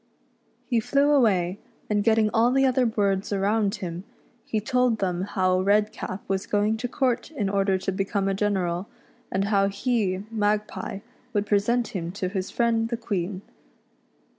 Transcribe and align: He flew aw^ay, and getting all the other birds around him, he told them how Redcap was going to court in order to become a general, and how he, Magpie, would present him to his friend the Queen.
He 0.65 0.79
flew 0.79 1.09
aw^ay, 1.09 1.57
and 1.87 2.03
getting 2.03 2.31
all 2.33 2.49
the 2.49 2.65
other 2.65 2.87
birds 2.87 3.31
around 3.31 3.75
him, 3.75 4.03
he 4.43 4.59
told 4.59 4.97
them 4.97 5.21
how 5.21 5.61
Redcap 5.61 6.23
was 6.27 6.47
going 6.47 6.77
to 6.77 6.87
court 6.87 7.29
in 7.29 7.47
order 7.49 7.77
to 7.77 7.91
become 7.91 8.27
a 8.27 8.33
general, 8.33 8.87
and 9.31 9.45
how 9.45 9.67
he, 9.67 10.23
Magpie, 10.31 11.01
would 11.33 11.45
present 11.45 11.89
him 11.89 12.11
to 12.13 12.29
his 12.29 12.49
friend 12.49 12.89
the 12.89 12.97
Queen. 12.97 13.43